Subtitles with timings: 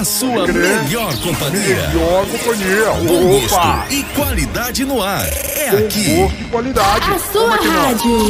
[0.00, 1.88] A sua melhor companhia.
[1.88, 2.90] Melhor companhia.
[3.06, 3.76] Bom Opa!
[3.86, 5.26] gosto e qualidade no ar.
[5.28, 6.14] É Com aqui.
[6.14, 7.10] gosto e qualidade.
[7.12, 8.26] A sua é rádio.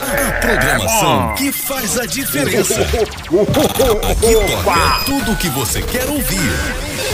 [0.00, 1.34] A programação bom.
[1.34, 2.80] que faz a diferença.
[2.80, 3.52] Aqui Opa!
[3.68, 6.50] toca tudo o que você quer ouvir.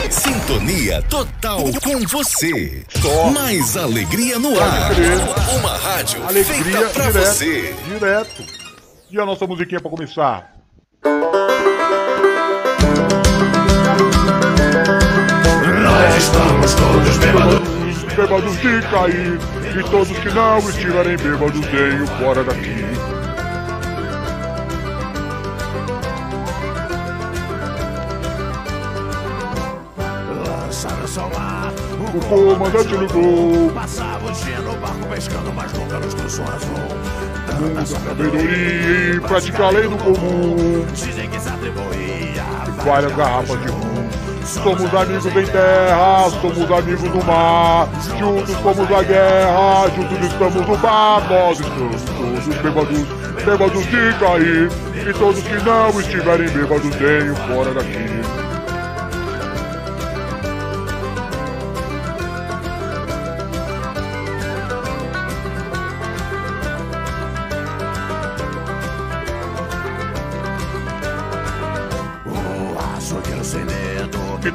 [0.08, 2.84] Sintonia total com você.
[3.02, 3.30] Só.
[3.32, 4.92] Mais alegria no ar.
[5.58, 7.27] Uma rádio Alegria feita pra direto.
[7.27, 7.74] você.
[7.88, 8.44] Direto.
[9.10, 10.52] E a nossa musiquinha pra começar?
[15.97, 17.97] Nós estamos todos bêbados.
[17.97, 19.39] Os bêbados de cair.
[19.78, 22.84] E todos que não estiverem bêbados, venham fora daqui.
[32.14, 33.70] O comandante ligou.
[33.72, 37.61] Passava o dia no barco pescando, mas nunca nos um azul.
[37.61, 40.86] Muda sabedoria e pratica a lei do comum.
[40.92, 42.44] Dizem que se atribuía.
[42.84, 43.86] várias garrafas de rum.
[44.47, 47.89] Somos amigos em terra, somos amigos no mar.
[48.17, 51.29] Juntos fomos à guerra, juntos estamos no bar.
[51.29, 53.07] Nós estamos todos bêbados,
[53.45, 54.70] bêbados de cair.
[54.95, 58.15] E todos que não estiverem bêbados, venham fora daqui.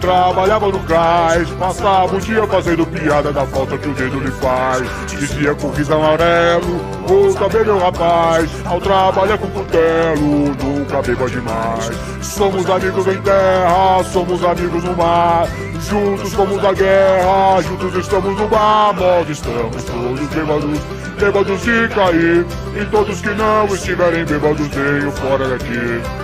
[0.01, 4.81] Trabalhava no cais, passava o dia fazendo piada da falta que o dedo lhe faz.
[5.07, 11.91] Dizia com riso amarelo, ouça bem rapaz, ao trabalhar com cutelo, nunca beba demais.
[12.21, 15.47] Somos amigos em terra, somos amigos no mar,
[15.87, 20.79] juntos fomos à guerra, juntos estamos no bar, nós estamos todos bêbados,
[21.19, 22.45] bêbados de cair,
[22.75, 26.20] e todos que não estiverem bêbados, venham fora daqui.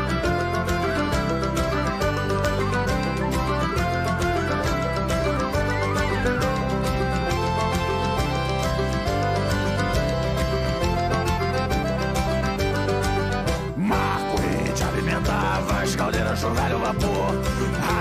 [16.47, 17.35] Caldeiras jogaram vapor.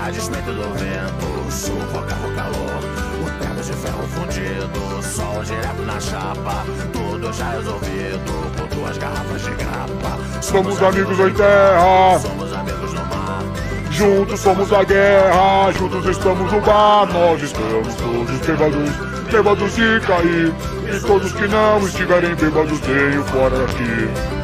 [0.05, 2.79] A despeito do vento, sufocava o calor.
[3.21, 6.65] O teto de ferro fundido, sol direto na chapa.
[6.93, 10.41] Tudo já resolvido, com duas garrafas de grapa.
[10.41, 13.43] Somos amigos em terra, Somos amigos no mar.
[13.91, 18.91] Juntos somos a guerra, juntos estamos no bar, nós estamos todos bêbados,
[19.31, 20.53] bêbados de cair.
[20.95, 24.36] E todos que não estiverem bêbados, venham fora daqui.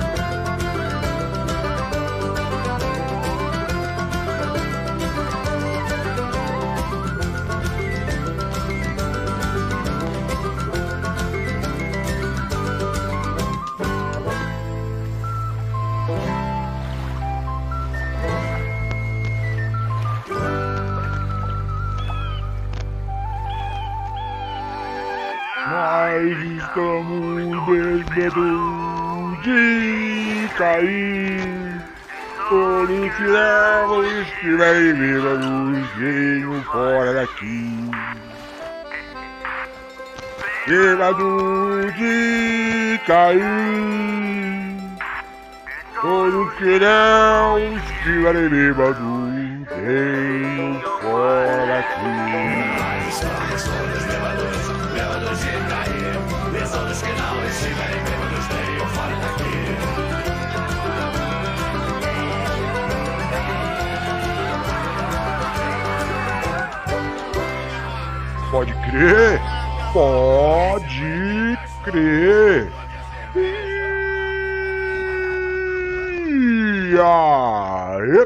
[30.58, 31.82] Cair.
[32.50, 37.91] Todos que não estiverem bêbados, venham fora daqui.
[40.67, 43.41] Bêbados de cair.
[46.02, 48.97] Todos que não estiverem bêbados,
[49.78, 52.22] venham fora daqui.
[68.63, 69.41] Pode crer?
[69.91, 72.71] Pode crer.
[76.93, 78.25] E aí?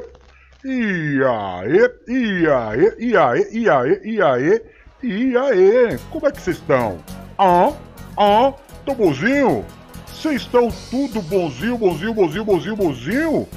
[0.64, 2.94] E aí?
[3.00, 4.00] E aí?
[4.04, 4.14] E?
[4.14, 4.62] E?
[5.02, 5.34] E?
[5.34, 5.98] E?
[6.12, 7.00] Como é que vocês estão?
[7.40, 7.74] Ah?
[8.16, 8.54] Ah?
[8.86, 9.66] Tão bonzinho?
[10.06, 13.48] Vocês estão tudo bonzinho, bonzinho, bonzinho, bonzinho, bonzinho?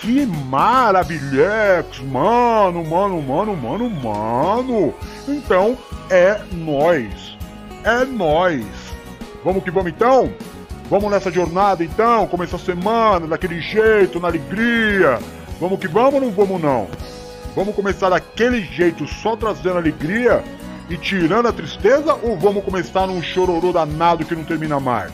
[0.00, 4.94] Que maravilhex, mano, mano, mano, mano, mano.
[5.26, 5.76] Então
[6.08, 7.36] é nós,
[7.82, 8.64] é nós.
[9.44, 10.32] Vamos que vamos então?
[10.88, 15.18] Vamos nessa jornada então, começar a semana daquele jeito, na alegria.
[15.60, 16.86] Vamos que vamos ou não vamos não?
[17.56, 20.44] Vamos começar daquele jeito, só trazendo alegria
[20.88, 25.12] e tirando a tristeza ou vamos começar num chororô danado que não termina mais?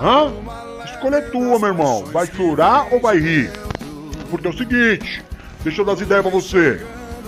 [0.00, 0.32] Hã?
[0.86, 2.04] Escolha é tua, meu irmão.
[2.06, 3.65] Vai chorar ou vai rir?
[4.30, 5.24] Porque é o seguinte,
[5.62, 6.84] deixa eu dar as ideias pra você.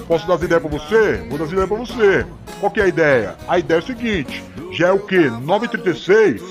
[0.06, 1.26] Posso dar as ideias pra você?
[1.28, 2.26] Vou dar as ideias pra você.
[2.60, 3.36] Qual que é a ideia?
[3.46, 5.16] A ideia é o seguinte, já é o que?
[5.16, 6.42] 9h36?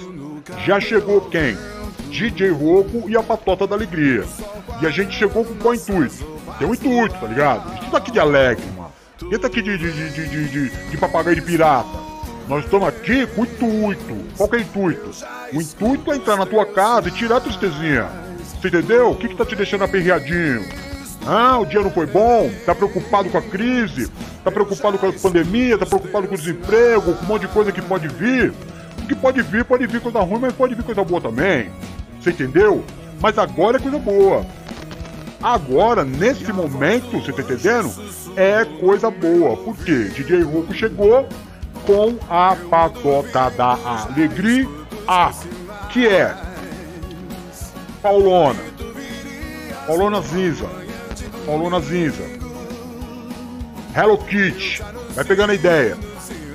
[0.66, 1.58] Já chegou quem?
[2.10, 4.24] DJ Roco e a Patota da Alegria.
[4.82, 6.26] E a gente chegou com qual intuito?
[6.58, 7.82] Tem um intuito, tá ligado?
[7.82, 8.92] Isso daqui de alegre, mano.
[9.18, 11.90] Quem tá aqui de, de, de, de, de, de papagaio de pirata?
[12.48, 14.16] Nós estamos aqui com intuito.
[14.38, 15.12] Qual que é o intuito?
[15.54, 18.27] O intuito é entrar na tua casa e tirar a tristezinha.
[18.60, 19.12] Você entendeu?
[19.12, 20.66] O que, que tá te deixando aperreadinho?
[21.26, 22.50] Ah, o dia não foi bom?
[22.66, 24.10] Tá preocupado com a crise?
[24.44, 25.78] Tá preocupado com a pandemia?
[25.78, 27.14] Tá preocupado com o desemprego?
[27.14, 28.54] Com um monte de coisa que pode vir?
[29.04, 31.70] O que pode vir, pode vir coisa ruim, mas pode vir coisa boa também.
[32.20, 32.84] Você entendeu?
[33.22, 34.46] Mas agora é coisa boa.
[35.42, 37.94] Agora, nesse momento, você tá entendendo?
[38.36, 39.56] É coisa boa.
[39.58, 40.06] Por quê?
[40.16, 41.28] DJ Rouco chegou
[41.86, 44.68] com a patota da alegria,
[45.92, 46.47] que é
[48.02, 48.60] Paulona,
[49.86, 50.70] Paulona Zinza,
[51.46, 52.24] Paulona Zinza,
[53.96, 54.84] Hello Kitty,
[55.16, 55.98] vai pegando a ideia,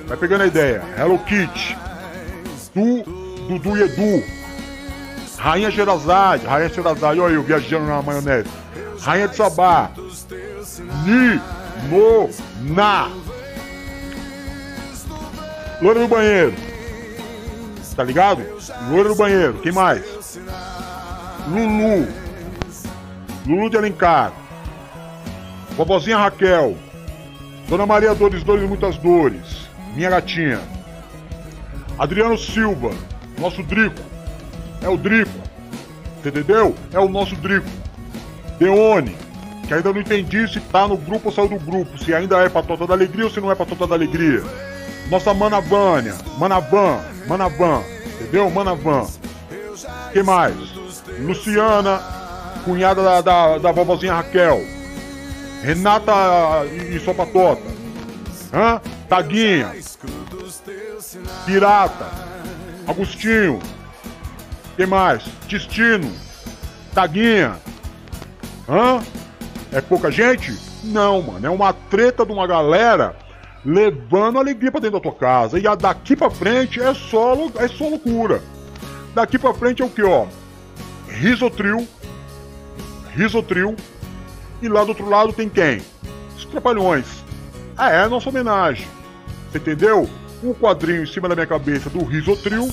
[0.07, 1.77] vai pegando a ideia, Hello Kitty,
[2.73, 3.03] Du,
[3.47, 4.23] Dudu e Edu,
[5.37, 8.49] Rainha Gerazade, Rainha Gerazade, olha eu viajando na maionese,
[8.99, 9.91] Rainha de Sabá,
[11.05, 11.41] Ni,
[11.89, 12.29] No,
[12.73, 13.09] Na,
[15.83, 16.53] Loura do banheiro.
[17.93, 18.41] Tá ligado?
[18.89, 19.55] Loura do banheiro.
[19.55, 20.39] Quem mais?
[21.47, 22.07] Lulu.
[23.45, 24.31] Lulu de Alencar.
[25.75, 26.77] Vovozinha Raquel.
[27.67, 29.67] Dona Maria Dores Dores Muitas Dores.
[29.95, 30.61] Minha gatinha.
[31.97, 32.91] Adriano Silva.
[33.37, 34.01] Nosso Drico.
[34.81, 35.31] É o Drico.
[36.25, 36.75] Entendeu?
[36.91, 37.67] É o nosso Drico.
[38.57, 39.15] Deone.
[39.67, 41.97] Que ainda não entendi se tá no grupo ou saiu do grupo.
[41.97, 44.43] Se ainda é Patota da Alegria ou se não é Patota da Alegria.
[45.09, 47.81] Nossa Manavânia, Manavan, Manavan,
[48.19, 48.49] entendeu?
[48.49, 49.05] Manavan.
[50.11, 50.55] Quem mais?
[51.19, 52.01] Luciana,
[52.63, 54.61] cunhada da, da, da vovozinha Raquel.
[55.61, 57.61] Renata e, e sua patota.
[58.53, 58.81] Hã?
[59.07, 59.73] Taguinha.
[61.45, 62.09] Pirata.
[62.87, 63.59] Agostinho.
[64.75, 65.23] Quem mais?
[65.47, 66.11] Destino.
[66.93, 67.57] Taguinha.
[68.67, 69.01] Hã?
[69.71, 70.57] É pouca gente?
[70.83, 71.47] Não, mano.
[71.47, 73.15] É uma treta de uma galera
[73.65, 75.57] levando alegria para dentro da tua casa.
[75.57, 78.41] E a daqui para frente é só, é só loucura.
[79.15, 80.25] Daqui para frente é o que, ó?
[81.13, 81.87] Risotril.
[83.15, 83.75] Risotril.
[84.61, 85.81] E lá do outro lado tem quem?
[86.35, 87.23] Os Trapalhões.
[87.77, 88.87] Ah, é a nossa homenagem.
[89.53, 90.09] Entendeu?
[90.43, 92.69] Um quadrinho em cima da minha cabeça do Risotril.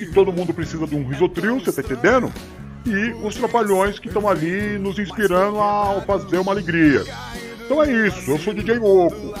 [0.00, 2.32] E todo mundo precisa de um Risotril, você tá entendendo?
[2.86, 7.04] E os Trapalhões que estão ali nos inspirando a fazer uma alegria.
[7.64, 9.34] Então é isso, eu sou DJ Oco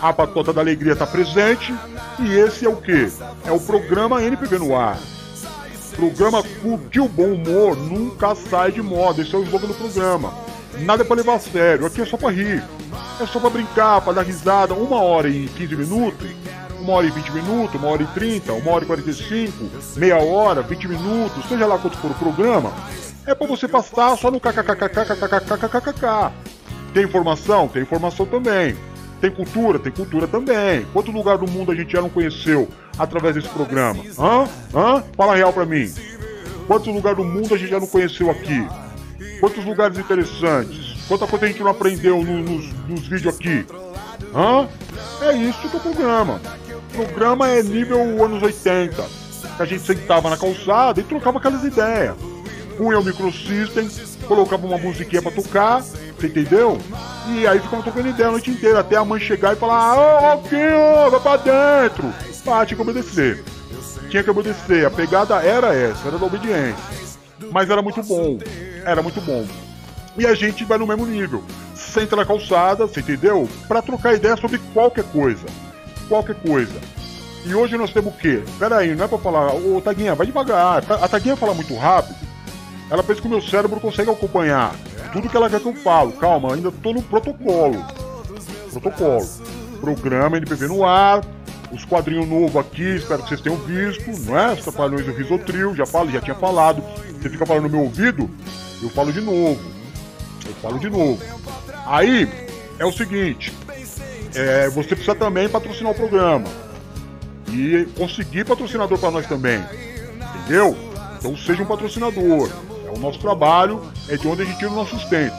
[0.00, 1.74] a Patota da Alegria está presente
[2.20, 3.12] e esse é o que?
[3.44, 4.98] É o programa NPB no ar.
[6.00, 10.32] Programa curtir o bom humor nunca sai de moda, esse é o slogan do programa.
[10.78, 12.64] Nada é pra levar a sério, aqui é só pra rir.
[13.20, 16.26] É só pra brincar, pra dar risada, uma hora e 15 minutos,
[16.80, 19.52] uma hora e 20 minutos, uma hora e 30, uma hora e 45,
[19.96, 22.72] meia hora, 20 minutos, seja lá quanto for o programa,
[23.26, 26.32] é pra você passar só no kkkkkkkkkkkk.
[26.94, 27.68] Tem informação?
[27.68, 28.74] Tem informação também.
[29.20, 29.78] Tem cultura?
[29.78, 30.86] Tem cultura também.
[30.94, 34.04] Quanto lugar do mundo a gente já não conheceu através desse programa?
[34.18, 34.48] Hã?
[34.74, 35.02] Hã?
[35.16, 35.92] Fala real pra mim.
[36.66, 38.68] Quantos lugares do mundo a gente já não conheceu aqui?
[39.40, 40.96] Quantos lugares interessantes?
[41.08, 43.66] Quanta coisa a gente não aprendeu no, nos, nos vídeos aqui?
[44.34, 44.68] Hã?
[45.22, 46.40] É isso que é o programa.
[46.68, 49.02] O programa é nível anos 80.
[49.56, 52.14] Que a gente sentava na calçada e trocava aquelas ideias.
[52.76, 53.90] Punha o microsystem,
[54.26, 56.78] colocava uma musiquinha pra tocar, você entendeu?
[57.28, 60.34] E aí ficava tocando ideia a noite inteira, até a mãe chegar e falar, ô,
[60.36, 62.29] oh, vai pra dentro.
[62.46, 63.44] Ah, tinha que obedecer.
[64.08, 64.86] Tinha que obedecer.
[64.86, 66.76] A pegada era essa, era da obediência.
[67.52, 68.38] Mas era muito bom.
[68.84, 69.46] Era muito bom.
[70.18, 71.42] E a gente vai no mesmo nível.
[71.74, 73.48] Senta na calçada, você entendeu?
[73.68, 75.46] Pra trocar ideia sobre qualquer coisa.
[76.08, 76.74] Qualquer coisa.
[77.44, 78.42] E hoje nós temos o quê?
[78.58, 80.84] Pera aí, não é pra falar, ô Taguinha, vai devagar.
[80.90, 82.18] A Taguinha fala muito rápido.
[82.90, 84.74] Ela pensa que o meu cérebro consegue acompanhar
[85.12, 86.12] tudo que ela quer que eu falo.
[86.12, 87.82] Calma, ainda tô no protocolo.
[88.70, 89.26] Protocolo.
[89.80, 91.22] Programa NPV no ar.
[91.72, 94.52] Os quadrinhos novos aqui, espero que vocês tenham visto, não é?
[94.52, 96.82] Os Trapalhões do Risotril, já falo, já tinha falado.
[97.20, 98.28] Você fica falando no meu ouvido,
[98.82, 99.60] eu falo de novo.
[100.44, 101.22] Eu falo de novo.
[101.86, 102.28] Aí,
[102.78, 103.52] é o seguinte,
[104.34, 106.48] é, você precisa também patrocinar o programa.
[107.52, 109.62] E conseguir patrocinador para nós também.
[110.36, 110.76] Entendeu?
[111.18, 112.50] Então seja um patrocinador.
[112.86, 115.34] É o nosso trabalho, é de onde a gente tira o nosso sustento.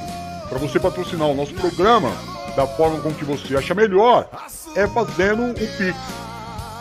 [0.47, 2.11] Para você patrocinar o nosso programa
[2.55, 4.27] da forma como que você acha melhor,
[4.75, 5.95] é fazendo o Pix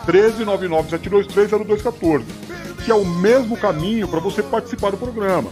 [0.07, 2.23] 13997230214,
[2.83, 5.49] que é o mesmo caminho para você participar do programa.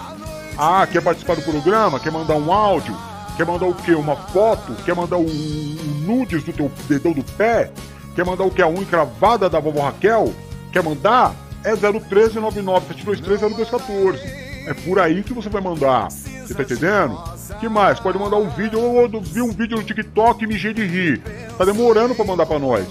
[0.57, 1.99] Ah, quer participar do programa?
[1.99, 2.95] Quer mandar um áudio?
[3.37, 3.93] Quer mandar o quê?
[3.93, 4.73] Uma foto?
[4.83, 7.71] Quer mandar um, um nudes do teu dedão do pé?
[8.15, 8.61] Quer mandar o que?
[8.61, 10.33] A unha cravada da vovó Raquel?
[10.73, 11.33] Quer mandar?
[11.63, 14.48] É 01399 723 0214.
[14.67, 16.09] É por aí que você vai mandar.
[16.09, 17.17] Você tá entendendo?
[17.59, 17.99] que mais?
[17.99, 18.79] Pode mandar um vídeo.
[18.79, 21.21] Eu vi um vídeo no TikTok e me de rir.
[21.57, 22.87] Tá demorando pra mandar pra nós.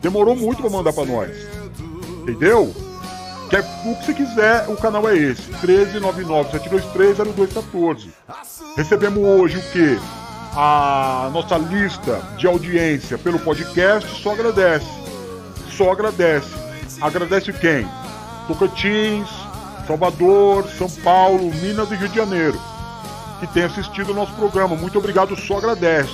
[0.00, 1.30] Demorou muito pra mandar pra nós.
[2.22, 2.74] Entendeu?
[3.48, 8.08] Quer, o que você quiser, o canal é esse: 13997230214.
[8.76, 9.98] Recebemos hoje o que?
[10.58, 14.86] A nossa lista de audiência pelo podcast só agradece.
[15.70, 16.48] Só agradece.
[17.00, 17.86] Agradece quem?
[18.48, 19.28] Tocantins,
[19.86, 22.60] Salvador, São Paulo, Minas e Rio de Janeiro.
[23.40, 24.76] Que tem assistido o nosso programa.
[24.76, 26.12] Muito obrigado, só agradece.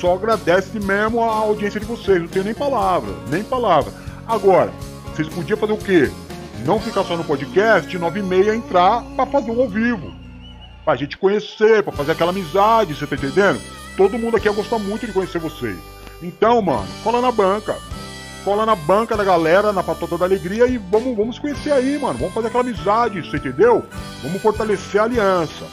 [0.00, 2.20] Só agradece mesmo a audiência de vocês.
[2.20, 3.92] Não tenho nem palavra, nem palavra.
[4.26, 4.72] Agora,
[5.14, 6.10] vocês podiam fazer o quê?
[6.64, 10.12] Não ficar só no podcast, 9 e meia entrar para fazer um ao vivo.
[10.84, 13.60] Pra gente conhecer, pra fazer aquela amizade, você tá entendendo?
[13.96, 15.76] Todo mundo aqui ia gostar muito de conhecer vocês.
[16.22, 17.76] Então, mano, cola na banca.
[18.44, 22.18] Cola na banca da galera, na patota da alegria e vamos, vamos conhecer aí, mano.
[22.18, 23.84] Vamos fazer aquela amizade, você entendeu?
[24.22, 25.64] Vamos fortalecer a aliança.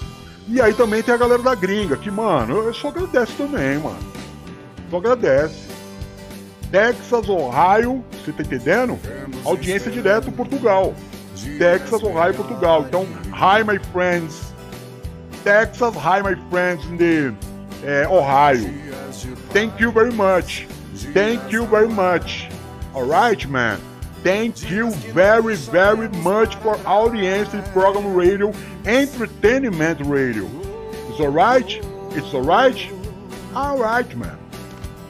[0.47, 3.99] E aí também tem a galera da gringa, que, mano, eu só agradeço também, mano.
[4.89, 5.69] Só agradece.
[6.71, 8.97] Texas, Ohio, você tá entendendo?
[9.43, 10.93] Audiência direto Portugal.
[11.57, 12.85] Texas, Ohio, Portugal.
[12.87, 14.53] Então, hi my friends.
[15.43, 17.33] Texas, hi my friends in the
[17.83, 18.69] uh, Ohio.
[19.51, 20.67] Thank you very much.
[21.13, 22.50] Thank you very much.
[22.93, 23.79] Alright, man.
[24.23, 28.53] Thank you very, very much for audience in program radio,
[28.85, 30.47] entertainment radio.
[31.09, 31.69] It's alright?
[32.11, 32.91] It's alright?
[33.55, 34.37] Alright, man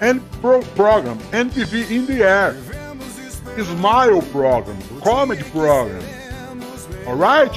[0.02, 2.58] and pro program, NTV in the air,
[3.64, 6.04] Smile program, comedy program.
[7.06, 7.54] Alright?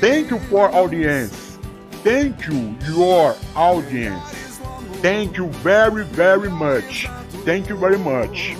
[0.00, 1.58] Thank you for audience.
[2.02, 4.58] Thank you, your audience.
[5.00, 7.06] Thank you very, very much.
[7.44, 8.54] Thank you very much.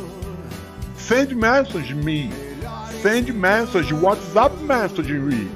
[1.03, 2.31] Send message me.
[3.01, 5.49] Send message, WhatsApp message me.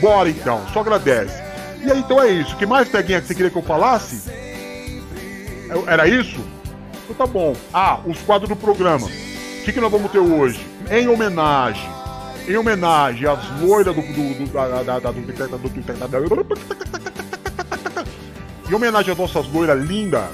[0.00, 1.40] Bora então, só agradece.
[1.82, 2.56] E aí, então é isso.
[2.56, 4.28] que mais, Peguinha, que você queria que eu falasse?
[5.86, 6.44] Era isso?
[7.04, 7.54] Então tá bom.
[7.72, 9.06] Ah, os quadros do programa.
[9.06, 10.66] O que, que nós vamos ter hoje?
[10.90, 11.88] Em homenagem.
[12.48, 14.02] Em homenagem às loiras do.
[14.02, 15.20] do, do, da, da, do,
[18.68, 20.24] em homenagem às nossas loiras lindas.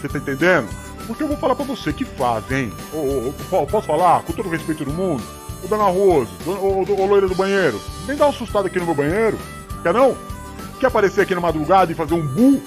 [0.00, 0.68] Você tá entendendo?
[1.06, 2.72] Porque eu vou falar pra você que faz, hein?
[2.92, 4.22] Ô, ô, posso falar?
[4.22, 5.22] Com todo o respeito do mundo?
[5.62, 9.38] Ô, Dona Rose, ô, loira do banheiro, vem dar uma assustada aqui no meu banheiro.
[9.82, 10.16] Quer não?
[10.78, 12.62] Quer aparecer aqui na madrugada e fazer um bu?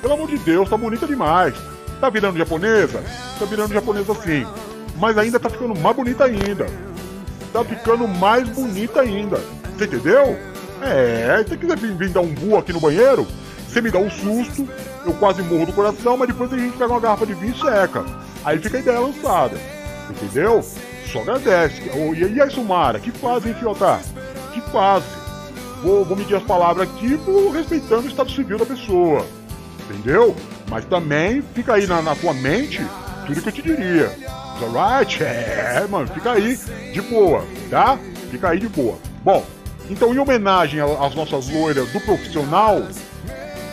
[0.00, 1.54] Pelo amor de Deus, tá bonita demais.
[2.00, 3.02] Tá virando japonesa?
[3.38, 4.46] Tá virando japonesa sim.
[4.96, 6.66] Mas ainda tá ficando mais bonita ainda.
[7.52, 9.40] Tá ficando mais bonita ainda.
[9.76, 10.38] Você entendeu?
[10.82, 13.26] É, se você quiser vir, vir dar um bu aqui no banheiro,
[13.68, 14.68] você me dá um susto,
[15.04, 17.60] eu quase morro do coração, mas depois a gente pega uma garrafa de vinho e
[17.60, 18.04] seca.
[18.44, 19.56] Aí fica a ideia lançada.
[20.10, 20.64] Entendeu?
[21.12, 21.82] Só agradece.
[22.16, 24.00] E aí, Sumara, que fazem, Fiotá?
[24.52, 25.08] Que fazem?
[25.82, 27.18] Vou, vou medir as palavras aqui
[27.52, 29.24] respeitando o estado civil da pessoa.
[29.88, 30.36] Entendeu?
[30.68, 32.84] Mas também fica aí na, na tua mente
[33.26, 34.12] tudo que eu te diria.
[34.60, 35.22] Alright?
[35.24, 36.58] É, mano, fica aí
[36.92, 37.98] de boa, tá?
[38.30, 38.98] Fica aí de boa.
[39.22, 39.44] Bom,
[39.88, 42.82] então em homenagem às nossas loiras do profissional,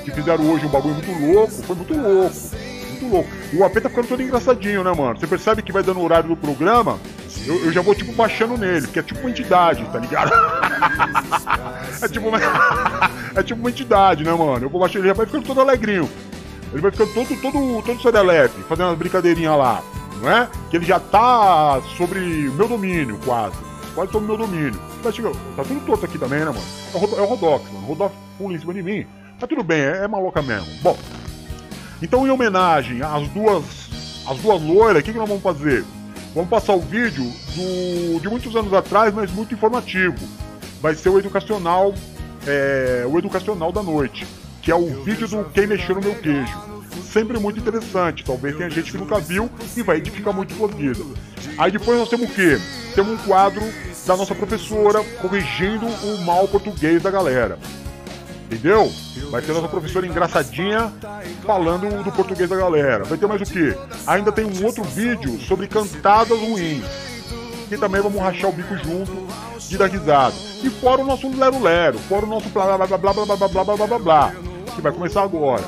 [0.03, 2.35] que fizeram hoje um bagulho muito louco, foi muito louco.
[2.91, 3.29] Muito louco.
[3.53, 5.19] O AP tá ficando todo engraçadinho, né, mano?
[5.19, 6.99] Você percebe que vai dando o horário do programa,
[7.45, 10.31] eu, eu, já vou, tipo, baixando nele, que é tipo uma entidade, tá ligado?
[12.01, 12.39] é tipo uma...
[13.35, 14.65] é tipo uma entidade, né, mano?
[14.65, 16.09] Eu vou baixando ele, já vai ficando todo alegrinho.
[16.71, 19.83] Ele vai ficando todo, todo, todo serelepe, fazendo as brincadeirinhas lá,
[20.21, 20.49] não é?
[20.69, 23.55] Que ele já tá sobre o meu domínio, quase.
[23.93, 24.79] Quase sobre o meu domínio.
[25.01, 26.61] Tá, chegando, tá tudo torto aqui também, né, mano?
[26.93, 27.85] É o, é o Rodox, mano.
[27.85, 29.05] O Rodox pula em cima de mim.
[29.39, 30.67] Tá tudo bem, é, é maloca mesmo.
[30.81, 30.97] Bom,
[32.01, 33.63] então em homenagem às duas,
[34.27, 35.85] às duas loiras, o que, que nós vamos fazer?
[36.35, 37.23] Vamos passar o vídeo
[37.55, 40.17] do, de muitos anos atrás, mas muito informativo.
[40.81, 41.95] Vai ser o educacional,
[42.45, 44.27] é, o educacional da noite
[44.65, 46.57] que é o vídeo do Quem Mexeu no Meu Queijo.
[47.03, 51.03] Sempre muito interessante, talvez tenha gente que nunca viu e vai edificar muito sua vida.
[51.55, 52.57] Aí depois nós temos o quê?
[52.95, 53.61] Temos um quadro
[54.07, 57.59] da nossa professora corrigindo o mal português da galera.
[58.45, 58.91] Entendeu?
[59.31, 60.91] Vai ter nossa professora engraçadinha
[61.43, 63.03] falando do português da galera.
[63.03, 63.75] Vai ter mais o que?
[64.05, 66.85] Ainda tem um outro vídeo sobre cantadas ruins.
[67.67, 69.27] Que também vamos rachar o bico junto
[69.67, 70.35] de dar risada.
[70.63, 73.35] E fora o nosso lero lero, fora o nosso blá blá blá blá blá blá
[73.35, 74.33] blá blá blá blá blá
[74.75, 75.63] que vai começar agora.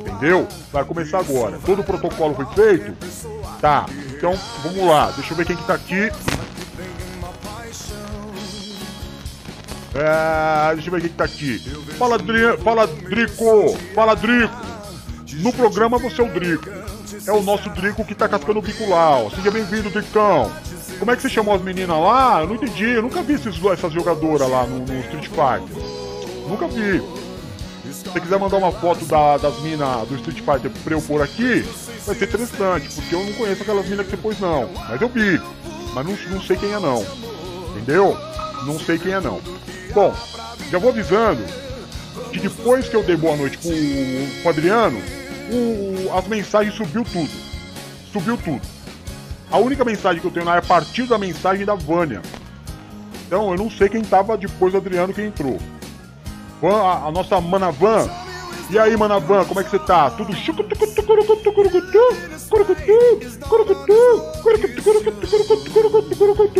[0.00, 0.46] Entendeu?
[0.72, 1.58] Vai começar agora.
[1.64, 2.92] Todo o protocolo foi feito?
[3.60, 3.86] Tá.
[4.10, 5.12] Então, vamos lá.
[5.12, 6.10] Deixa eu ver quem que tá aqui.
[10.00, 11.58] É, deixa eu ver quem que tá aqui.
[11.98, 13.76] Fala, Dri fala Drico.
[13.94, 14.54] Fala, Drico.
[15.40, 16.70] No programa você é o Drico.
[17.26, 19.30] É o nosso Drico que tá cascando o bico lá, ó.
[19.30, 20.52] Seja bem-vindo, Dricão.
[21.00, 22.40] Como é que você chamou as meninas lá?
[22.42, 22.90] Eu não entendi.
[22.90, 25.82] Eu nunca vi esses, essas jogadoras lá no, no Street Fighter.
[26.48, 27.02] Nunca vi.
[27.92, 31.22] Se você quiser mandar uma foto da, das minas do Street Fighter pra eu pôr
[31.22, 31.62] aqui,
[32.06, 34.70] vai ser interessante, porque eu não conheço aquelas minas que você pôs não.
[34.88, 35.40] Mas eu vi.
[35.92, 37.04] Mas não, não sei quem é não.
[37.70, 38.16] Entendeu?
[38.64, 39.40] Não sei quem é não.
[39.98, 40.14] Bom,
[40.70, 41.42] já vou avisando
[42.30, 43.72] que depois que eu dei boa noite pro,
[44.42, 45.02] pro Adriano,
[45.50, 47.28] o, as mensagens subiu tudo.
[48.12, 48.60] Subiu tudo.
[49.50, 52.22] A única mensagem que eu tenho lá é a partir da mensagem da Vânia.
[53.26, 55.58] Então eu não sei quem tava depois do Adriano que entrou.
[56.62, 58.08] A, a nossa Manavan.
[58.70, 60.10] E aí, Manavan, como é que você tá?
[60.10, 60.32] Tudo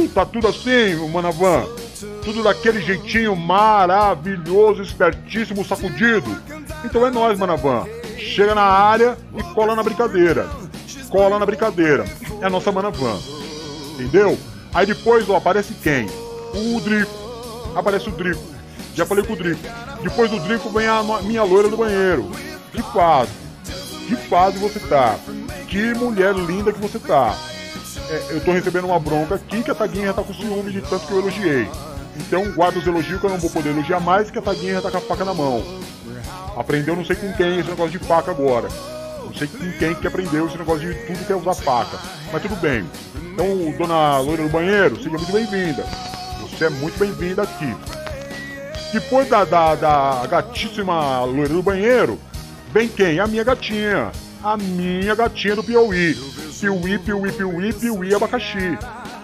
[0.08, 1.68] Tá tudo assim, Manavan?
[2.24, 6.40] Tudo daquele jeitinho maravilhoso, espertíssimo, sacudido.
[6.84, 7.86] Então é nós, Manavan.
[8.16, 10.48] Chega na área e cola na brincadeira.
[11.08, 12.04] Cola na brincadeira.
[12.40, 13.18] É a nossa Manavan.
[13.94, 14.38] Entendeu?
[14.72, 16.06] Aí depois, ó, aparece quem?
[16.54, 17.10] O Drico.
[17.74, 18.42] Aparece o Drico.
[18.94, 19.60] Já falei com o Drico.
[20.02, 22.30] Depois do Drico vem a minha loira do banheiro.
[22.72, 23.30] Que fase.
[24.06, 25.16] Que fase você tá.
[25.68, 27.36] Que mulher linda que você tá.
[28.10, 31.06] É, eu tô recebendo uma bronca aqui que a Taguinha tá com ciúme de tanto
[31.06, 31.68] que eu elogiei.
[32.18, 34.82] Então guarda os elogios que eu não vou poder elogiar mais que a Taguinha já
[34.82, 35.62] tá com a faca na mão.
[36.56, 38.68] Aprendeu não sei com quem esse negócio de faca agora.
[39.24, 41.98] Não sei com quem que aprendeu esse negócio de tudo que é usar faca.
[42.32, 42.84] Mas tudo bem.
[43.14, 45.84] Então, dona loira do banheiro, seja muito bem-vinda.
[46.40, 47.76] Você é muito bem-vinda aqui.
[48.92, 52.18] Depois da, da, da gatíssima loira do banheiro,
[52.72, 53.20] vem quem?
[53.20, 54.10] A minha gatinha.
[54.42, 56.16] A minha gatinha do Piauí.
[56.60, 58.76] Piuí, Piuí, Piuí, Piuí, abacaxi.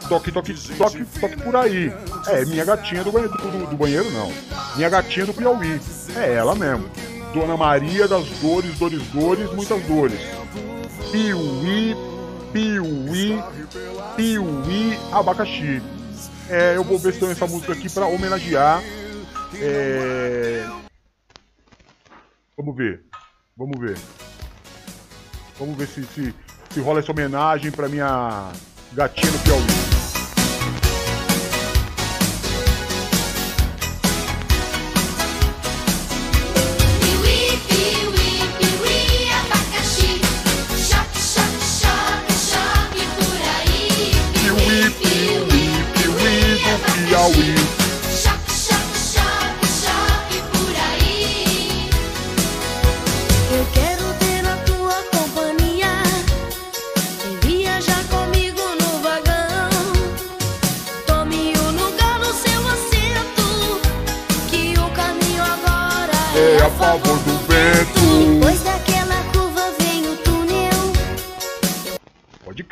[0.08, 1.92] Toque, toque, toque, toque por aí.
[2.28, 4.32] É, minha gatinha do, banheiro, do, do banheiro, não.
[4.76, 5.80] Minha gatinha do Piauí.
[6.16, 6.88] É ela mesmo.
[7.32, 10.20] Dona Maria das Dores, Dores, Dores, muitas dores.
[11.10, 11.96] Piuí,
[12.52, 13.42] Piuí,
[14.16, 15.82] Piuí, abacaxi.
[16.48, 18.82] É, eu vou ver se tem essa música aqui para homenagear
[19.60, 20.66] é...
[22.56, 23.04] Vamos ver.
[23.56, 23.98] Vamos ver.
[25.58, 26.34] Vamos ver se, se,
[26.70, 28.52] se rola essa homenagem pra minha
[28.92, 29.83] gatinha no Piauí.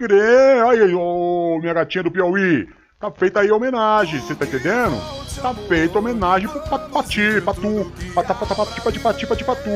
[0.02, 0.64] Crer!
[0.64, 2.68] Aí, ô, minha gatinha do Piauí!
[2.98, 4.96] Tá feita aí homenagem, você tá entendendo?
[5.40, 9.70] Tá feita homenagem pro Pati, Patu, Pati, Pati, Pati, Pati, Pati, Pati, Patu.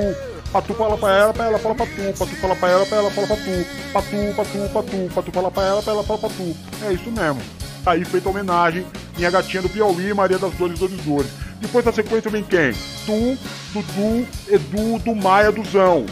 [0.53, 3.27] Patu fala pra ela, pra ela fala Patu, Patu fala pra ela, pra ela fala
[3.27, 6.57] Patu, Patu, Patu, Patu, Patu fala pra ela, pra ela fala Patu.
[6.85, 7.41] É isso mesmo.
[7.85, 11.31] Tá aí feita homenagem, minha gatinha do Piauí, Maria das Dores, Dores, Dores.
[11.61, 12.73] Depois da sequência vem quem?
[13.07, 13.39] Tu,
[13.73, 16.05] Dudu, Edu, do Maia, Duzão.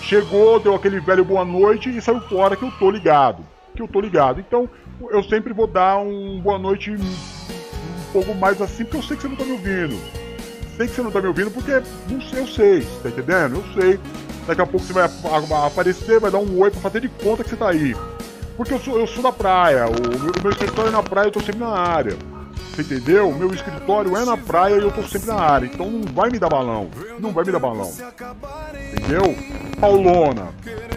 [0.00, 3.44] Chegou, deu aquele velho boa noite e saiu fora que eu tô ligado.
[3.74, 4.40] Que eu tô ligado.
[4.40, 4.68] Então,
[5.10, 9.22] eu sempre vou dar um boa noite um pouco mais assim, porque eu sei que
[9.22, 10.00] você não tá me ouvindo.
[10.76, 13.56] Sei que você não tá me ouvindo porque não sei, eu sei, tá entendendo?
[13.56, 14.00] Eu sei.
[14.46, 15.10] Daqui a pouco você vai
[15.66, 17.94] aparecer, vai dar um oi pra fazer de conta que você tá aí.
[18.58, 21.30] Porque eu sou, eu sou da praia, o meu, meu escritório é na praia, eu
[21.30, 22.16] tô sempre na área.
[22.74, 23.32] Você entendeu?
[23.32, 25.66] Meu escritório é na praia e eu tô sempre na área.
[25.66, 26.90] Então não vai me dar balão.
[27.20, 27.92] Não vai me dar balão.
[28.92, 29.36] Entendeu?
[29.80, 30.48] Paulona.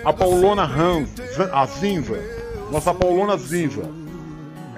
[0.03, 1.11] A Paulona Hans,
[1.53, 2.19] a Zinza.
[2.71, 3.83] Nossa Paulona Zinza.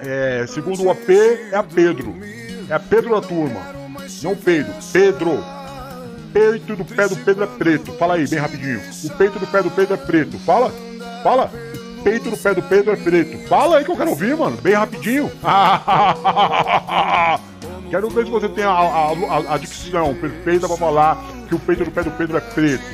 [0.00, 1.08] É, segundo o AP,
[1.52, 2.14] é a Pedro.
[2.68, 3.60] É a Pedro da turma.
[4.22, 5.44] Não Pedro, Pedro.
[6.34, 7.92] Peito do pé do Pedro é preto.
[7.92, 8.80] Fala aí, bem rapidinho.
[9.04, 10.38] O peito do pé do Pedro é preto.
[10.40, 10.70] Fala.
[11.22, 11.50] Fala.
[11.78, 13.48] O peito do pé do Pedro é preto.
[13.48, 14.58] Fala aí que eu quero ouvir, mano.
[14.58, 15.32] Bem rapidinho.
[17.90, 21.58] quero ver se você tem a, a, a, a dicção perfeita pra falar que o
[21.58, 22.84] peito do pé do Pedro é preto.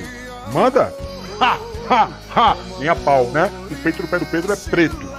[0.53, 0.95] Manda!
[1.41, 1.59] Ha,
[1.91, 2.57] ha, ha!
[2.79, 3.51] Nem a pau, né?
[3.71, 4.97] O peito do pé do Pedro é preto.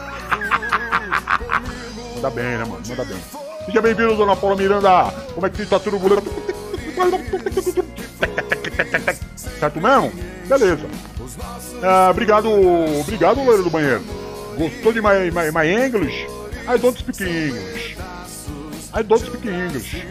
[2.15, 2.81] Manda bem, né, mano?
[2.87, 3.17] Manda bem.
[3.65, 5.11] Seja bem-vindo, dona Paula Miranda.
[5.33, 5.99] Como é que tá tudo?
[9.35, 10.11] Certo mesmo?
[11.83, 12.49] Ah, obrigado,
[12.99, 14.03] obrigado, loiro do banheiro.
[14.57, 16.27] Gostou de my, my, my English?
[16.67, 17.97] I don't speak English.
[18.93, 20.05] I don't speak English.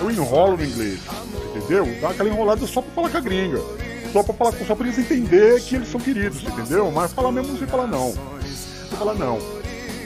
[0.00, 1.00] Eu enrolo no inglês,
[1.54, 1.86] entendeu?
[2.00, 3.60] Dá aquela enrolada só pra falar com a gringa.
[4.12, 6.90] Só pra, falar, só pra eles entenderem que eles são queridos, entendeu?
[6.90, 8.12] Mas falar mesmo sem falar não.
[8.42, 9.38] Sem falar não.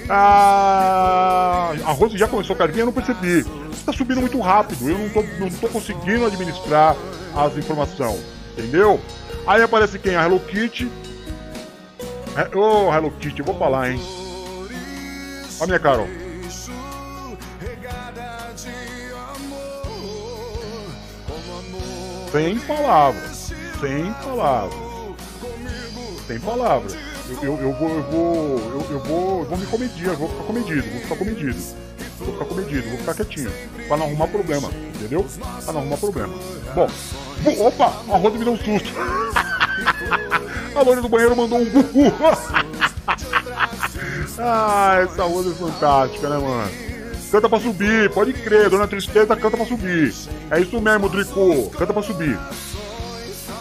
[0.09, 3.45] Ah, a Rose já começou a carguinha, eu não percebi.
[3.87, 6.97] Tá subindo muito rápido, eu não tô, não tô conseguindo administrar
[7.35, 8.21] as informações,
[8.53, 9.01] entendeu?
[9.47, 10.15] Aí aparece quem?
[10.17, 10.91] A Hello Kitty.
[12.37, 14.01] É, ô, oh, Hello Kitty, eu vou falar, hein?
[15.61, 16.09] Olha minha Carol.
[22.33, 23.53] Sem palavras.
[23.81, 24.79] Sem palavras.
[26.27, 26.97] Sem palavras.
[27.29, 28.59] Eu, eu, eu, vou, eu vou.
[28.59, 29.41] Eu, eu vou.
[29.41, 31.59] Eu vou me comedir, eu vou ficar comedido, vou ficar comedido.
[32.19, 33.51] Vou ficar comedido, vou ficar quietinho.
[33.89, 34.71] Pra não arrumar problema,
[35.01, 35.27] entendeu?
[35.65, 36.35] Pra não arrumar problema.
[36.75, 36.87] Bom,
[37.67, 37.87] opa!
[38.09, 38.93] A Rosa me deu um susto.
[40.75, 42.13] a loira do banheiro mandou um buhu.
[44.39, 46.71] ah, essa Rosa é fantástica, né, mano?
[47.31, 50.13] Canta pra subir, pode crer, Dona Tristeza canta pra subir.
[50.51, 52.37] É isso mesmo, Drico, canta pra subir.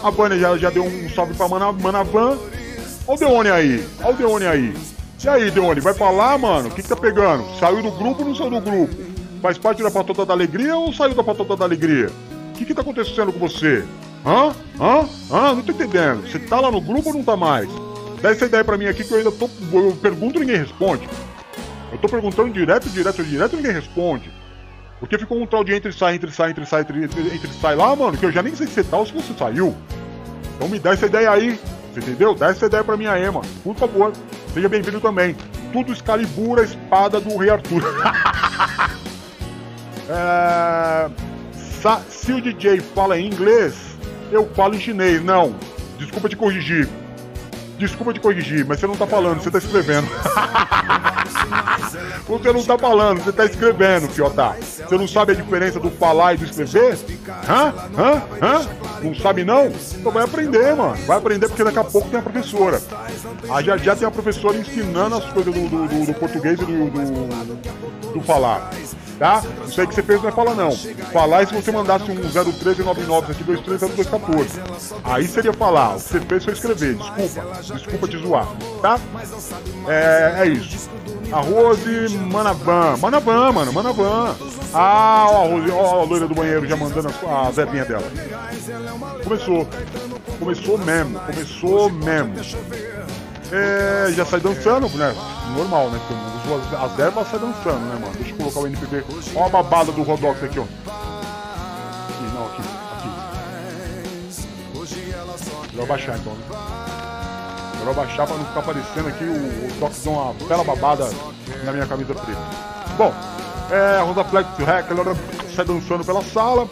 [0.03, 2.37] A Vânia já, já deu um salve pra Mana, Manavan.
[3.07, 4.75] Olha o Deone aí, olha o Deone aí.
[5.23, 6.69] E aí, Deone, vai falar, mano?
[6.69, 7.43] O que, que tá pegando?
[7.59, 8.95] Saiu do grupo ou não saiu do grupo?
[9.41, 12.09] Faz parte da patota da alegria ou saiu da patota da alegria?
[12.49, 13.85] O que, que tá acontecendo com você?
[14.25, 14.53] Hã?
[14.79, 15.07] Hã?
[15.31, 15.55] Hã?
[15.55, 16.29] Não tô entendendo.
[16.29, 17.69] Você tá lá no grupo ou não tá mais?
[18.21, 19.49] Dá essa ideia pra mim aqui que eu ainda tô.
[19.71, 21.07] Eu pergunto e ninguém responde.
[21.91, 24.29] Eu tô perguntando direto, direto, direto e ninguém responde.
[24.99, 27.75] Porque ficou um tal de entre sai, entre sai, entre sai, entre, entre, entre sai
[27.77, 29.73] lá, mano, que eu já nem sei se você tá ou se você saiu.
[30.55, 31.57] Então me dá essa ideia aí.
[31.93, 32.35] Você entendeu?
[32.35, 33.41] Dá essa ideia pra aí, mano.
[33.63, 34.11] Por favor.
[34.53, 35.35] Seja bem-vindo também.
[35.71, 37.81] Tudo Excalibur, a espada do Rei Arthur.
[40.09, 41.09] é...
[42.09, 43.73] Se o DJ fala em inglês,
[44.31, 45.23] eu falo em chinês.
[45.23, 45.55] Não.
[45.97, 46.89] Desculpa te corrigir.
[47.77, 50.07] Desculpa te corrigir, mas você não tá falando, você tá escrevendo.
[52.27, 54.57] você não tá falando, você tá escrevendo, Fiotá.
[54.59, 56.97] Você não sabe a diferença do falar e do escrever?
[57.47, 57.73] Hã?
[57.97, 58.21] Hã?
[58.41, 58.67] Hã?
[59.01, 59.67] Não sabe não?
[59.67, 60.97] Então vai aprender, mano.
[61.05, 62.81] Vai aprender porque daqui a pouco tem a professora.
[63.49, 66.65] A já já tem a professora ensinando as coisas do, do, do, do português e
[66.65, 68.69] do, do, do falar
[69.19, 69.43] tá?
[69.67, 70.71] Isso aí que você fez não é falar não.
[71.11, 74.59] Falar é se você mandasse um 01399 aqui, 230214.
[75.03, 75.95] Aí seria falar.
[75.95, 76.95] O que você fez foi escrever.
[76.95, 77.61] Desculpa.
[77.61, 78.47] Desculpa te zoar,
[78.81, 78.99] tá?
[79.87, 80.89] É, é isso.
[81.31, 82.97] A Rose Manavan.
[82.97, 84.35] Manavan, mano, Manavan.
[84.73, 88.11] Ah, ó, Rose, ó, a loira do banheiro já mandando a, a dela.
[89.23, 89.67] Começou.
[90.39, 91.19] Começou mesmo.
[91.19, 92.33] Começou mesmo.
[93.51, 95.13] É, já sai dançando, né?
[95.55, 95.99] Normal, né?
[96.07, 98.13] Porque as ervas sai dançando, né, mano?
[98.15, 99.03] Deixa eu colocar o NPB.
[99.35, 100.63] Ó a babada do Rodox aqui, ó.
[100.63, 102.61] Aqui, não, aqui,
[102.97, 103.09] aqui.
[105.75, 106.43] Vou baixar então, né?
[107.85, 111.09] Vou baixar pra não ficar aparecendo aqui o, o toque de uma bela babada
[111.63, 112.41] na minha camisa preta.
[112.97, 113.13] Bom,
[113.71, 114.47] é, a Rosa Flex
[115.55, 116.67] sai dançando pela sala.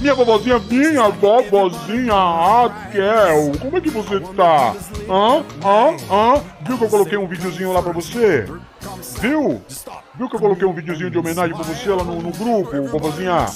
[0.00, 4.74] Minha vovozinha, minha vovozinha Raquel, como é que você tá?
[5.08, 5.44] Hã?
[5.64, 5.96] Hã?
[6.10, 6.42] Hã?
[6.62, 8.46] Viu que eu coloquei um videozinho lá pra você?
[9.20, 9.62] Viu?
[10.14, 13.46] Viu que eu coloquei um videozinho de homenagem pra você lá no, no grupo, vovozinha?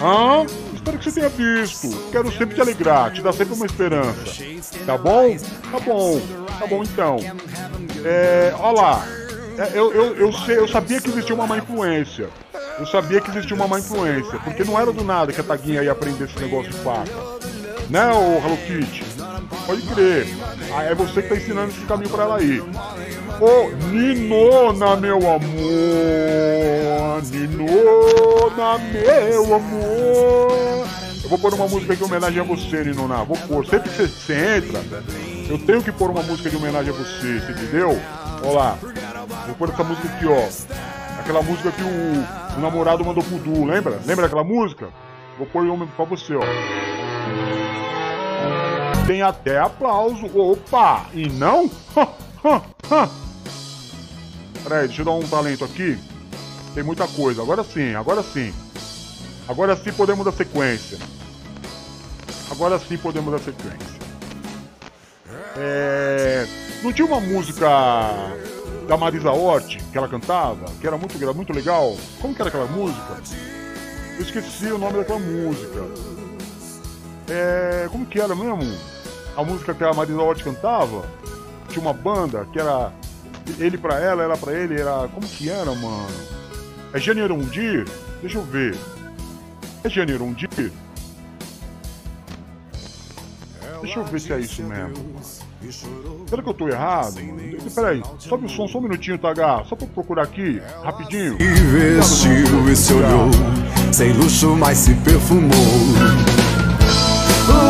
[0.00, 0.46] Hã?
[0.74, 2.10] Espero que você tenha visto.
[2.10, 4.42] Quero sempre te alegrar, te dar sempre uma esperança.
[4.86, 5.36] Tá bom?
[5.70, 6.20] Tá bom.
[6.58, 7.16] Tá bom então.
[8.04, 8.54] É.
[8.58, 9.06] Olha lá.
[9.58, 12.28] É, eu, eu, eu, eu sabia que existia uma má influência.
[12.78, 15.82] Eu sabia que existia uma má influência, porque não era do nada que a Taguinha
[15.82, 17.10] ia aprender esse negócio de faca.
[17.90, 19.04] Né, ô Hello Kitty?
[19.66, 20.28] Pode crer.
[20.72, 22.60] Ah, é você que tá ensinando esse caminho pra ela aí.
[23.40, 25.40] Ô, Ninona, meu amor.
[27.32, 30.88] Ninona, meu amor.
[31.22, 33.24] Eu vou pôr uma música de homenagem a você, Ninona.
[33.24, 33.66] Vou pôr.
[33.66, 34.80] Sempre que você entra,
[35.50, 38.00] eu tenho que pôr uma música de homenagem a você, você entendeu?
[38.42, 38.78] Olha lá.
[39.46, 40.48] Vou pôr essa música aqui, ó.
[41.20, 44.00] Aquela música que o, o namorado mandou pro Du, lembra?
[44.06, 44.88] Lembra daquela música?
[45.36, 46.42] Vou pôr uma pra você, ó.
[49.06, 50.26] Tem até aplauso.
[50.38, 51.06] Opa!
[51.14, 51.70] E não?
[54.62, 55.98] Peraí, deixa eu dar um talento aqui.
[56.74, 57.42] Tem muita coisa.
[57.42, 58.52] Agora sim, agora sim.
[59.48, 60.98] Agora sim podemos dar sequência.
[62.50, 63.98] Agora sim podemos dar sequência.
[65.56, 66.46] É...
[66.82, 67.66] Não tinha uma música
[68.88, 71.94] da Marisa Hort, que ela cantava, que era muito, era muito legal.
[72.20, 73.20] Como que era aquela música?
[74.16, 75.84] Eu esqueci o nome daquela música.
[77.28, 78.74] É, como que era mesmo?
[79.36, 81.04] A música que a Marisa Hort cantava?
[81.68, 82.90] Tinha uma banda que era
[83.58, 85.06] ele pra ela, ela pra ele, era.
[85.08, 86.08] Como que era, mano?
[86.94, 87.86] É Janeiro Undir?
[88.22, 88.74] Deixa eu ver.
[89.84, 90.48] É Janeiro Undir?
[90.50, 90.72] Deixa
[93.82, 94.94] Deixa eu ver se é isso mesmo.
[96.28, 97.14] Será que eu tô errado?
[97.74, 99.64] Peraí, sobe o som só um minutinho, Tagar.
[99.66, 101.36] Só pra procurar aqui, rapidinho.
[101.40, 103.30] E vestiu e se olhou,
[103.92, 105.50] sem luxo, mas se perfumou.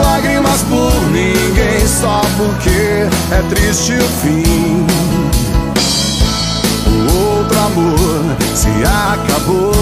[0.03, 4.87] Lágrimas por ninguém, só porque é triste o fim.
[6.91, 9.75] O outro amor se acabou.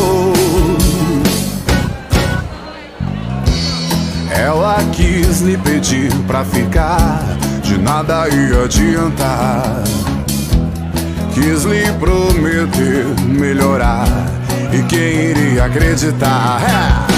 [4.30, 7.24] Ela quis lhe pedir pra ficar,
[7.66, 9.82] de nada ia adiantar.
[11.34, 14.06] Quis lhe prometer melhorar,
[14.72, 16.62] e quem iria acreditar?
[16.62, 17.15] É.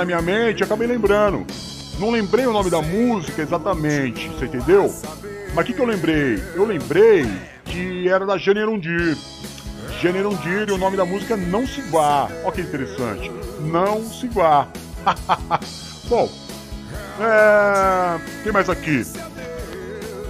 [0.00, 1.46] na minha mente acabei lembrando.
[1.98, 4.92] Não lembrei o nome da música exatamente, você entendeu?
[5.54, 6.42] Mas o que, que eu lembrei?
[6.54, 7.26] Eu lembrei
[7.66, 9.16] que era da Jane Erundir.
[10.00, 12.30] Jane Erundir e o nome da música é Não Se Vá.
[12.42, 13.30] Olha que interessante.
[13.60, 14.68] Não Se Vá.
[16.08, 16.30] Bom,
[17.20, 18.42] é...
[18.42, 19.02] Tem mais aqui.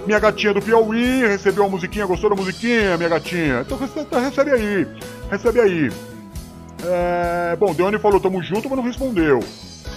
[0.04, 3.60] Minha gatinha do Piauí recebeu a musiquinha, gostou da musiquinha, minha gatinha?
[3.60, 4.86] Então recebe, recebe aí,
[5.30, 6.09] recebe aí.
[6.84, 7.56] É...
[7.56, 9.40] Bom, Deone falou tamo junto, mas não respondeu.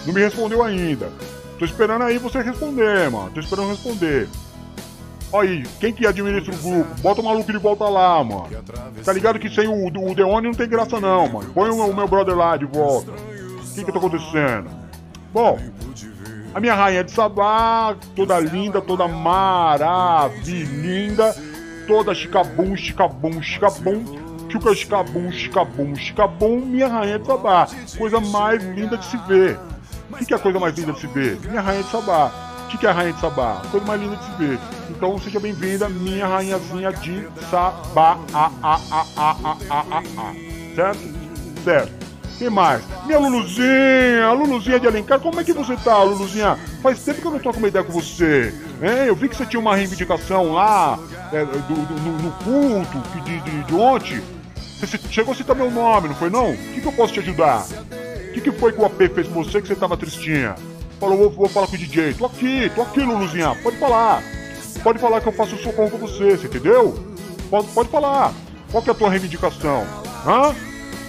[0.05, 1.09] Não me respondeu ainda.
[1.57, 3.31] Tô esperando aí você responder, mano.
[3.31, 4.27] Tô esperando responder.
[5.33, 7.01] Aí, quem que administra o grupo?
[7.01, 8.47] Bota o maluco de volta lá, mano.
[9.03, 11.51] Tá ligado que sem o, o Deone não tem graça não, mano.
[11.53, 13.11] Põe o, o meu brother lá de volta.
[13.11, 14.69] O que que tá acontecendo?
[15.33, 15.57] Bom,
[16.53, 21.35] a minha rainha de Sabá, toda linda, toda maravilhinda,
[21.87, 24.05] toda chicabum, chicabum, chicabum,
[24.53, 27.67] chuca chicabum, chicabum, chicabum, minha rainha de Sabá.
[27.97, 29.57] Coisa mais linda de se ver.
[30.11, 31.39] O que, que é a coisa mais linda de se ver?
[31.41, 32.31] Minha rainha de Sabá.
[32.65, 33.61] O que, que é a rainha de Sabá?
[33.71, 34.59] Coisa mais linda de se ver.
[34.91, 38.17] Então seja bem-vinda, minha rainhazinha de Sabá.
[38.33, 39.31] A, a, a, a,
[39.71, 40.75] a, a, a.
[40.75, 40.99] Certo?
[41.63, 42.03] Certo.
[42.37, 42.83] Quem mais?
[43.05, 46.57] Minha Luluzinha, Luluzinha de Alencar, como é que você tá, Luluzinha?
[46.81, 48.53] Faz tempo que eu não troco uma ideia com você.
[48.81, 49.05] Hein?
[49.07, 50.97] Eu vi que você tinha uma reivindicação lá
[51.31, 54.21] é, do, do- no, no culto de, de, de ontem.
[54.85, 56.51] Você chegou a citar meu nome, não foi não?
[56.51, 57.65] O que, que eu posso te ajudar?
[58.29, 60.55] O que, que foi que o AP fez com você que você tava tristinha?
[60.99, 62.13] Falou, vou, vou falar com o DJ.
[62.15, 63.55] Tô aqui, tô aqui, Luluzinha.
[63.63, 64.21] Pode falar.
[64.83, 67.01] Pode falar que eu faço socorro com você, você entendeu?
[67.49, 68.33] Pode, pode falar.
[68.71, 69.87] Qual que é a tua reivindicação?
[70.27, 70.53] Hã?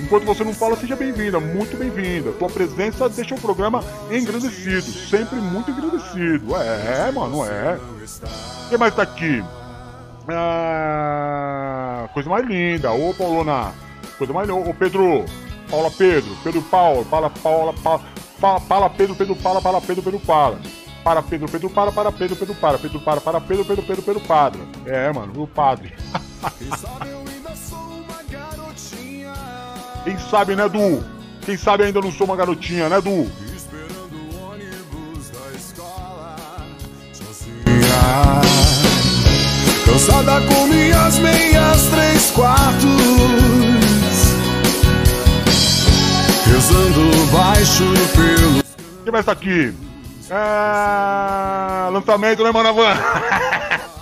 [0.01, 2.31] Enquanto você não fala, seja bem-vinda, muito bem-vinda.
[2.33, 6.55] Tua presença deixa o programa engrandecido, sempre muito engrandecido.
[6.55, 7.79] É, mano, é.
[8.69, 9.43] Quem mais tá aqui?
[10.29, 12.93] Ah, coisa mais linda.
[12.93, 13.73] Ô, Paulona.
[14.17, 14.71] Coisa mais linda.
[14.71, 15.25] Ô, Pedro.
[15.71, 16.37] Paula Pedro.
[16.43, 17.05] Pedro Paulo.
[17.05, 17.75] Paula, Paula,
[18.69, 18.91] Paula.
[18.91, 20.59] Pedro, Pedro Paula, para Pedro, Pedro Paula.
[21.05, 24.21] Para Pedro, Pedro para, para Pedro, Pedro para, Pedro para, para Pedro, Pedro, Pedro, Pedro
[24.23, 24.63] Padre.
[24.87, 25.93] É, mano, o padre.
[30.03, 31.05] Quem sabe, né, Du?
[31.45, 33.31] Quem sabe ainda não sou uma garotinha, né, Du?
[39.85, 42.85] Cansada com minhas meias três quartos
[46.47, 47.85] Rezando baixo
[48.17, 48.63] pelo
[49.05, 49.75] Quem mais tá aqui?
[50.31, 51.91] É...
[51.91, 52.95] Lançamento, né, Manavan?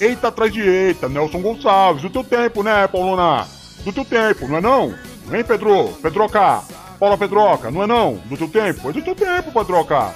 [0.00, 2.02] Eita atrás de eita, Nelson Gonçalves.
[2.02, 3.46] Do teu tempo, né, Paulona?
[3.84, 4.94] Do teu tempo, não é não?
[5.26, 5.88] Vem, Pedro?
[6.02, 6.62] Pedroca.
[6.98, 8.14] Paula Pedroca, não é não?
[8.24, 8.88] Do teu tempo?
[8.88, 10.14] É do teu tempo, Pedroca.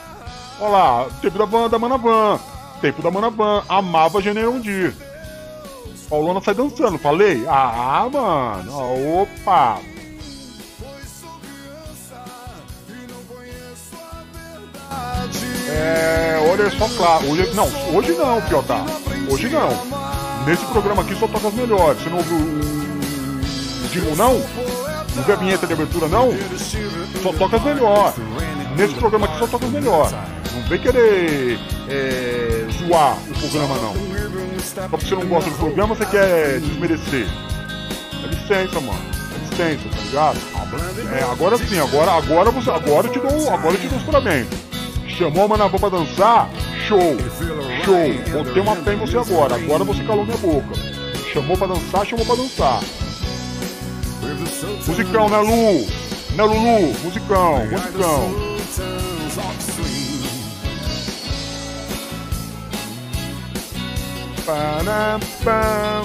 [0.60, 2.38] Olha lá, tempo da, van, da Manavan.
[2.80, 3.62] Tempo da Manavan.
[3.68, 4.94] Amava Generondir.
[6.08, 7.44] Paulona sai dançando, falei?
[7.48, 9.22] Ah, mano.
[9.22, 9.80] Opa.
[15.68, 17.30] É, olha só, claro.
[17.30, 18.74] Hoje, não, hoje não, Piotr.
[19.30, 19.70] Hoje não.
[20.46, 22.02] Nesse programa aqui só toca as melhores.
[22.02, 24.34] Você não ouviu o Dimo, não?
[25.16, 26.30] Não vê a vinheta de abertura, não?
[27.22, 28.14] Só toca as melhores.
[28.76, 30.14] Nesse programa aqui só toca as melhores.
[30.54, 33.94] Não vem querer é, zoar o programa, não.
[34.60, 37.26] Só porque você não gosta do programa, você quer desmerecer.
[38.22, 38.98] Dá licença, mano.
[39.30, 40.38] Dá licença, tá ligado?
[41.12, 44.04] É, agora sim, agora, agora, você, agora eu te dou, agora eu te dou os
[44.04, 44.46] parabéns.
[45.08, 46.48] Chamou a Manabã pra dançar?
[46.88, 47.16] Show!
[47.84, 48.44] Show!
[48.44, 50.74] Botei uma fé em você agora, agora você calou minha boca.
[51.32, 52.80] Chamou pra dançar, chamou pra dançar.
[54.86, 55.86] Musicão, né, Lu?
[56.36, 56.94] Né, Lulu?
[57.04, 58.53] Musicão, musicão.
[64.44, 66.04] Pam.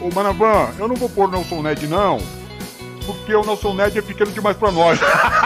[0.00, 2.18] Ô, Manavan, eu não vou pôr o Nelson Ned não,
[3.04, 4.98] porque o Nelson Ned é pequeno demais pra nós.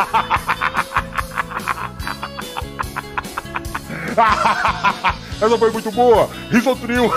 [5.40, 6.28] Essa foi muito boa.
[6.50, 7.10] Risotril.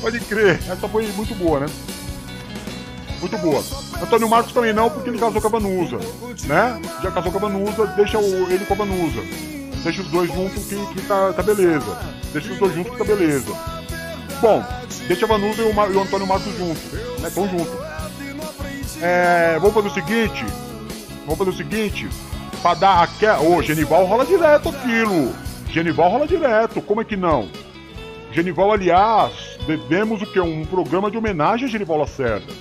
[0.00, 0.58] Pode crer.
[0.68, 1.66] Essa foi muito boa, né?
[3.20, 3.62] Muito boa.
[4.02, 5.98] Antônio Marcos também não, porque ele casou com a Vanusa,
[6.44, 6.80] né?
[7.02, 9.20] Já casou com a Vanusa, deixa o, ele com a Vanusa.
[9.82, 11.98] Deixa os dois juntos que, que tá, tá beleza.
[12.32, 13.52] Deixa os dois juntos que tá beleza.
[14.40, 14.64] Bom,
[15.06, 16.82] deixa a Vanusa e o, e o Antônio Marcos juntos,
[17.20, 17.30] né?
[17.34, 17.74] Tão juntos.
[19.00, 20.44] É, vamos fazer o seguinte.
[21.26, 22.08] Vamos fazer o seguinte.
[22.62, 23.40] Pra dar aquela.
[23.40, 25.34] Ô, Genival rola direto aquilo.
[25.68, 26.80] Genival rola direto.
[26.80, 27.48] Como é que não?
[28.32, 30.38] Genival, aliás, devemos o que?
[30.38, 32.52] Um programa de homenagem a Genival Lacerda.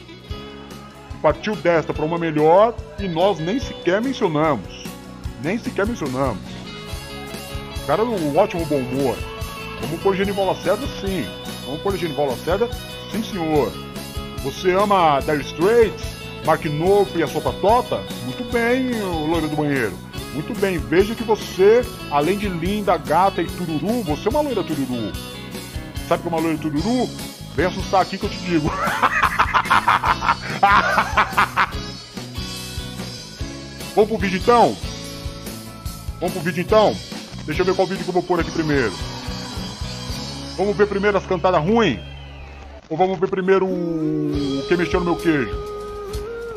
[1.21, 4.83] Partiu desta para uma melhor e nós nem sequer mencionamos.
[5.43, 6.41] Nem sequer mencionamos.
[7.83, 9.17] O cara um ótimo bom humor.
[9.81, 11.25] Vamos pôr Genival Lacerda sim.
[11.65, 12.69] Vamos pôr Genival Lacerda
[13.11, 13.71] sim senhor.
[14.43, 16.05] Você ama Dire Straits,
[16.45, 18.03] Knopfler e a sua patota?
[18.23, 19.97] Muito bem, o loiro do banheiro.
[20.33, 24.63] Muito bem, veja que você, além de linda, gata e tururu, você é uma loira
[24.63, 25.11] tururu.
[26.07, 27.09] Sabe que é uma loira tururu?
[27.55, 28.69] Vem assustar aqui que eu te digo.
[33.95, 34.77] Vamos pro vídeo então?
[36.19, 36.95] Vamos pro vídeo então?
[37.45, 38.93] Deixa eu ver qual vídeo que eu vou pôr aqui primeiro.
[40.57, 41.99] Vamos ver primeiro as cantadas ruins?
[42.89, 45.74] Ou vamos ver primeiro o quem mexeu no meu queijo?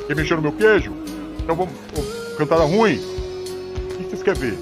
[0.08, 0.90] Quem mexeu no meu queijo?
[1.38, 1.74] Então vamos.
[1.74, 2.96] ô, Cantada ruim?
[2.96, 4.58] O que vocês querem ver?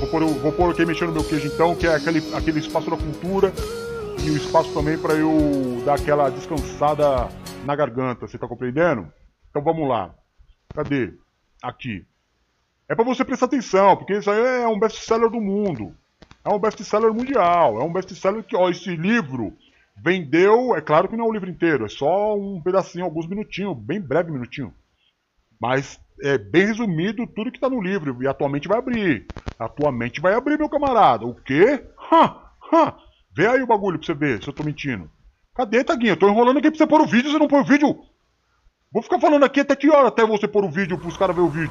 [0.00, 2.90] Vou pôr, vou pôr quem mexeu no meu queijo então, que é aquele, aquele espaço
[2.90, 3.52] da cultura
[4.24, 7.28] e o espaço também para eu dar aquela descansada
[7.64, 9.06] na garganta, você tá compreendendo?
[9.48, 10.12] Então vamos lá.
[10.74, 11.14] Cadê?
[11.62, 12.04] Aqui.
[12.88, 15.94] É para você prestar atenção, porque isso aí é um best-seller do mundo.
[16.44, 17.80] É um best-seller mundial.
[17.80, 19.56] É um best-seller que, ó, esse livro
[20.02, 23.76] vendeu, é claro que não é o livro inteiro, é só um pedacinho, alguns minutinhos,
[23.76, 24.74] bem breve minutinho.
[25.60, 29.26] Mas é bem resumido tudo que tá no livro e atualmente vai abrir.
[29.58, 31.26] Atualmente vai abrir, meu camarada.
[31.26, 31.84] O quê?
[32.10, 32.36] Hã?
[32.72, 32.94] Hã?
[33.36, 35.10] Vê aí o bagulho pra você ver se eu tô mentindo.
[35.54, 36.12] Cadê, Taguinha?
[36.12, 37.94] Eu tô enrolando aqui pra você pôr o vídeo, você não põe o vídeo.
[38.92, 41.42] Vou ficar falando aqui até que hora até você pôr o vídeo pros caras ver
[41.42, 41.68] o vídeo.